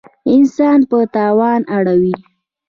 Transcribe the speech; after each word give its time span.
انسان 0.33 0.79
په 0.89 0.97
تاوان 1.15 1.61
اړوي. 1.77 2.15